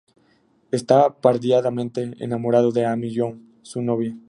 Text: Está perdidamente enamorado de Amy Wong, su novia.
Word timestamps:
Está 0.71 1.19
perdidamente 1.21 2.15
enamorado 2.17 2.71
de 2.71 2.87
Amy 2.87 3.15
Wong, 3.19 3.39
su 3.61 3.83
novia. 3.83 4.17